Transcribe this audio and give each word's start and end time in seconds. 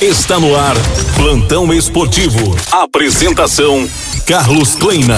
Está 0.00 0.38
no 0.38 0.54
ar, 0.54 0.74
Plantão 1.16 1.72
Esportivo. 1.72 2.54
Apresentação: 2.70 3.88
Carlos 4.26 4.74
Kleina. 4.74 5.16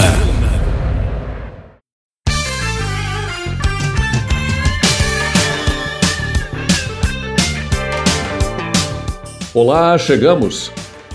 Olá, 9.53 9.97
chegamos. 9.97 10.71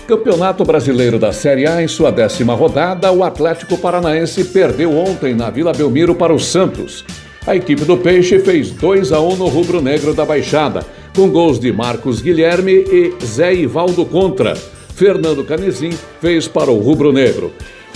Campeonato 0.07 0.63
Brasileiro 0.63 1.17
da 1.17 1.33
Série 1.33 1.65
A 1.65 1.81
em 1.81 1.87
sua 1.87 2.11
décima 2.11 2.53
rodada, 2.53 3.11
o 3.11 3.23
Atlético 3.23 3.79
Paranaense 3.79 4.43
perdeu 4.43 4.95
ontem 4.95 5.33
na 5.33 5.49
Vila 5.49 5.73
Belmiro 5.73 6.13
para 6.13 6.31
o 6.31 6.39
Santos. 6.39 7.03
A 7.47 7.55
equipe 7.55 7.83
do 7.83 7.97
Peixe 7.97 8.37
fez 8.37 8.69
2 8.69 9.11
a 9.11 9.19
1 9.19 9.35
no 9.37 9.47
rubro-negro 9.47 10.13
da 10.13 10.23
Baixada, 10.23 10.85
com 11.15 11.29
gols 11.29 11.59
de 11.59 11.71
Marcos 11.71 12.21
Guilherme 12.21 12.73
e 12.73 13.13
Zé 13.25 13.53
Ivaldo 13.53 14.05
contra. 14.05 14.53
Fernando 14.95 15.43
Canezin 15.43 15.93
fez 16.19 16.47
para 16.47 16.69
o 16.69 16.79
rubro-negro. 16.79 17.53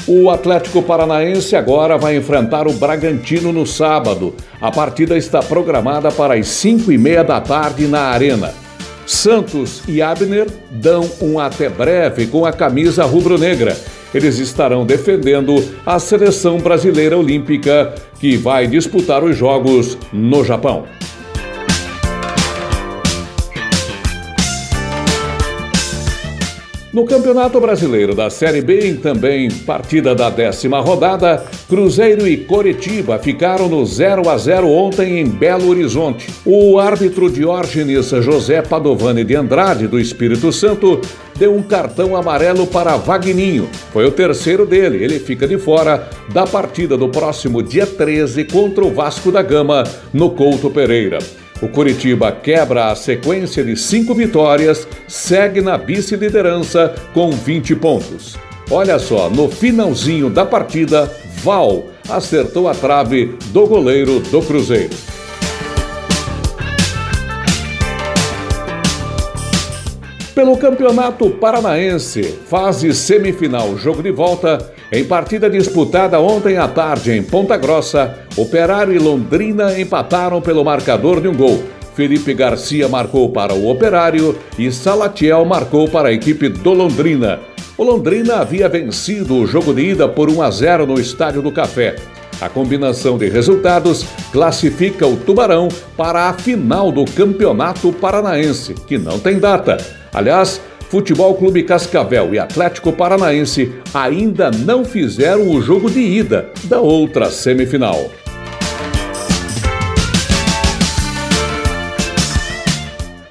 O 0.07 0.29
Atlético 0.29 0.81
Paranaense 0.81 1.55
agora 1.55 1.97
vai 1.97 2.15
enfrentar 2.15 2.67
o 2.67 2.73
Bragantino 2.73 3.51
no 3.51 3.65
sábado. 3.65 4.33
A 4.61 4.71
partida 4.71 5.17
está 5.17 5.41
programada 5.41 6.11
para 6.11 6.35
as 6.35 6.47
5 6.47 6.91
e 6.91 6.97
meia 6.97 7.23
da 7.23 7.41
tarde 7.41 7.87
na 7.87 8.03
Arena. 8.03 8.53
Santos 9.05 9.81
e 9.87 10.01
Abner 10.01 10.47
dão 10.71 11.09
um 11.21 11.39
até 11.39 11.67
breve 11.67 12.27
com 12.27 12.45
a 12.45 12.53
camisa 12.53 13.03
rubro-negra. 13.03 13.77
Eles 14.13 14.39
estarão 14.39 14.85
defendendo 14.85 15.63
a 15.85 15.99
seleção 15.99 16.57
brasileira 16.57 17.17
olímpica 17.17 17.93
que 18.19 18.37
vai 18.37 18.65
disputar 18.65 19.23
os 19.23 19.35
Jogos 19.35 19.97
no 20.13 20.43
Japão. 20.43 20.85
No 26.91 27.05
Campeonato 27.05 27.61
Brasileiro 27.61 28.15
da 28.15 28.31
Série 28.31 28.63
B, 28.63 28.95
também 28.95 29.47
partida 29.51 30.15
da 30.15 30.27
décima 30.31 30.79
rodada, 30.79 31.45
Cruzeiro 31.67 32.27
e 32.27 32.35
Coritiba 32.35 33.19
ficaram 33.19 33.69
no 33.69 33.85
0 33.85 34.27
a 34.27 34.35
0 34.35 34.67
ontem 34.67 35.19
em 35.19 35.25
Belo 35.25 35.69
Horizonte. 35.69 36.33
O 36.43 36.79
árbitro 36.79 37.29
Diógenes 37.29 38.09
José 38.09 38.63
Padovani 38.63 39.23
de 39.23 39.35
Andrade, 39.35 39.85
do 39.85 39.99
Espírito 39.99 40.51
Santo, 40.51 40.99
deu 41.37 41.55
um 41.55 41.61
cartão 41.61 42.15
amarelo 42.15 42.65
para 42.65 42.97
Vagninho. 42.97 43.69
Foi 43.93 44.07
o 44.07 44.11
terceiro 44.11 44.65
dele. 44.65 45.03
Ele 45.03 45.19
fica 45.19 45.47
de 45.47 45.59
fora 45.59 46.09
da 46.33 46.47
partida 46.47 46.97
do 46.97 47.09
próximo 47.09 47.61
dia 47.61 47.85
13 47.85 48.45
contra 48.45 48.83
o 48.83 48.91
Vasco 48.91 49.31
da 49.31 49.43
Gama, 49.43 49.83
no 50.11 50.31
Couto 50.31 50.71
Pereira. 50.71 51.19
O 51.61 51.67
Curitiba 51.67 52.31
quebra 52.31 52.89
a 52.89 52.95
sequência 52.95 53.63
de 53.63 53.75
cinco 53.75 54.13
vitórias, 54.15 54.87
segue 55.07 55.61
na 55.61 55.75
vice-liderança 55.75 56.95
com 57.13 57.31
20 57.31 57.75
pontos. 57.75 58.37
Olha 58.71 58.97
só, 58.99 59.29
no 59.29 59.49
finalzinho 59.49 60.29
da 60.29 60.45
partida, 60.45 61.11
Val 61.43 61.87
acertou 62.07 62.67
a 62.67 62.73
trave 62.73 63.37
do 63.47 63.67
goleiro 63.67 64.19
do 64.19 64.41
Cruzeiro. 64.41 64.95
Pelo 70.33 70.55
Campeonato 70.57 71.29
Paranaense, 71.31 72.21
fase 72.47 72.93
semifinal, 72.93 73.75
jogo 73.75 74.03
de 74.03 74.11
volta, 74.11 74.71
em 74.91 75.03
partida 75.03 75.49
disputada 75.49 76.19
ontem 76.19 76.57
à 76.57 76.67
tarde 76.67 77.11
em 77.11 77.21
Ponta 77.21 77.57
Grossa, 77.57 78.19
Operário 78.37 78.93
e 78.93 78.99
Londrina 78.99 79.79
empataram 79.79 80.39
pelo 80.39 80.63
marcador 80.63 81.19
de 81.19 81.27
um 81.27 81.35
gol. 81.35 81.63
Felipe 81.95 82.33
Garcia 82.33 82.87
marcou 82.87 83.29
para 83.29 83.53
o 83.53 83.69
Operário 83.69 84.37
e 84.57 84.71
Salatiel 84.71 85.43
marcou 85.45 85.89
para 85.89 86.09
a 86.09 86.13
equipe 86.13 86.47
do 86.47 86.73
Londrina. 86.73 87.39
O 87.77 87.83
Londrina 87.83 88.37
havia 88.37 88.69
vencido 88.69 89.35
o 89.35 89.47
jogo 89.47 89.73
de 89.73 89.81
ida 89.81 90.07
por 90.07 90.29
1 90.29 90.41
a 90.41 90.51
0 90.51 90.85
no 90.85 90.99
Estádio 90.99 91.41
do 91.41 91.51
Café. 91.51 91.95
A 92.39 92.47
combinação 92.47 93.17
de 93.17 93.27
resultados 93.27 94.05
classifica 94.31 95.05
o 95.05 95.17
Tubarão 95.17 95.67
para 95.97 96.29
a 96.29 96.33
final 96.33 96.91
do 96.91 97.03
Campeonato 97.03 97.91
Paranaense, 97.91 98.73
que 98.73 98.97
não 98.97 99.19
tem 99.19 99.39
data. 99.39 99.98
Aliás, 100.13 100.61
Futebol 100.89 101.35
Clube 101.35 101.61
Cascavel 101.63 102.33
e 102.33 102.39
Atlético 102.39 102.91
Paranaense 102.91 103.71
ainda 103.93 104.49
não 104.49 104.83
fizeram 104.83 105.47
o 105.51 105.61
jogo 105.61 105.89
de 105.89 105.99
ida 105.99 106.49
da 106.63 106.81
outra 106.81 107.29
semifinal. 107.29 108.09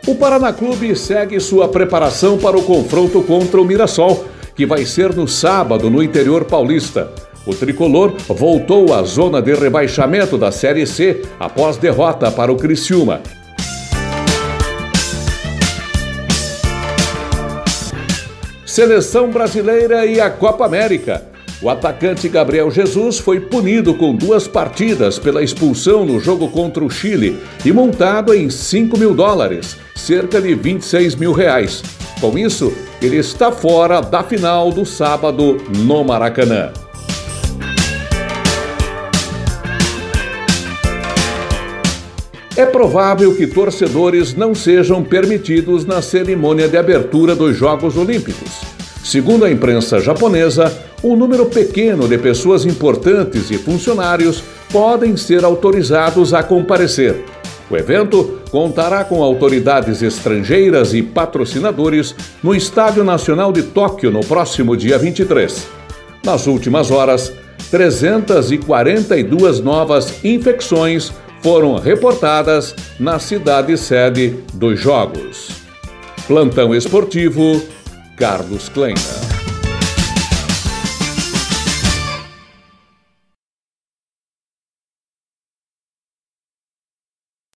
O 0.07 0.15
Paraná 0.15 0.53
Clube 0.53 0.95
segue 0.97 1.39
sua 1.41 1.69
preparação 1.69 2.39
para 2.39 2.57
o 2.57 2.63
confronto 2.63 3.23
contra 3.23 3.61
o 3.61 3.65
Mirassol, 3.65 4.25
que 4.55 4.65
vai 4.65 4.85
ser 4.85 5.15
no 5.15 5.27
sábado 5.27 5.91
no 5.91 6.03
interior 6.03 6.45
paulista. 6.45 7.13
O 7.45 7.55
tricolor 7.55 8.15
voltou 8.29 8.95
à 8.95 9.03
zona 9.03 9.43
de 9.43 9.53
rebaixamento 9.55 10.39
da 10.39 10.53
Série 10.53 10.87
C 10.87 11.23
após 11.41 11.77
derrota 11.77 12.31
para 12.31 12.53
o 12.53 12.57
Criciúma. 12.57 13.21
Seleção 18.79 19.29
Brasileira 19.29 20.07
e 20.07 20.21
a 20.21 20.31
Copa 20.31 20.65
América. 20.65 21.27
O 21.61 21.69
atacante 21.69 22.29
Gabriel 22.29 22.71
Jesus 22.71 23.19
foi 23.19 23.41
punido 23.41 23.93
com 23.93 24.15
duas 24.15 24.47
partidas 24.47 25.19
pela 25.19 25.43
expulsão 25.43 26.05
no 26.05 26.21
jogo 26.21 26.49
contra 26.49 26.85
o 26.85 26.89
Chile 26.89 27.43
e 27.65 27.73
montado 27.73 28.33
em 28.33 28.49
5 28.49 28.97
mil 28.97 29.17
dólares, 29.17 29.77
cerca 29.97 30.41
de 30.41 30.55
26 30.55 31.17
mil 31.17 31.33
reais. 31.33 31.83
Com 32.21 32.39
isso, 32.39 32.73
ele 33.03 33.17
está 33.17 33.51
fora 33.51 34.01
da 34.01 34.23
final 34.23 34.71
do 34.71 34.87
sábado 34.87 35.57
no 35.85 36.05
Maracanã. 36.05 36.73
É 42.59 42.67
provável 42.67 43.35
que 43.37 43.47
torcedores 43.47 44.35
não 44.35 44.53
sejam 44.53 45.05
permitidos 45.05 45.87
na 45.87 46.03
cerimônia 46.03 46.67
de 46.67 46.77
abertura 46.77 47.37
dos 47.37 47.57
Jogos 47.57 47.97
Olímpicos. 47.97 48.51
Segundo 49.05 49.45
a 49.45 49.51
imprensa 49.51 50.01
japonesa, 50.01 50.77
um 51.01 51.15
número 51.15 51.47
pequeno 51.47 52.09
de 52.09 52.19
pessoas 52.19 52.65
importantes 52.65 53.49
e 53.53 53.59
funcionários 53.59 54.43
podem 54.73 55.17
ser 55.17 55.45
autorizados 55.45 56.35
a 56.35 56.43
comparecer. 56.43 57.25
O 57.71 57.77
evento 57.77 58.41
contará 58.51 59.05
com 59.05 59.23
autoridades 59.23 60.03
estrangeiras 60.03 60.93
e 60.95 61.01
patrocinadores 61.01 62.13
no 62.43 62.57
Estádio 62.57 63.05
Nacional 63.05 63.53
de 63.53 63.63
Tóquio 63.63 64.11
no 64.11 64.25
próximo 64.25 64.77
dia 64.77 64.99
23. 64.99 65.69
Nas 66.25 66.49
últimas 66.49 66.91
horas, 66.91 67.33
342 67.71 69.61
novas 69.61 70.25
infecções 70.25 71.13
foram 71.43 71.77
reportadas 71.77 72.75
na 72.99 73.19
cidade 73.19 73.77
sede 73.77 74.39
dos 74.55 74.79
Jogos. 74.81 75.51
Plantão 76.27 76.75
Esportivo, 76.75 77.63
Carlos 78.17 78.69
Kleina. 78.69 79.28